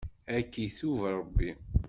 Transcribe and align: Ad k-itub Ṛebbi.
Ad 0.35 0.45
k-itub 0.51 0.99
Ṛebbi. 1.17 1.49